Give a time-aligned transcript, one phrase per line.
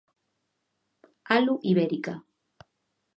[1.35, 2.13] Alu ibérica.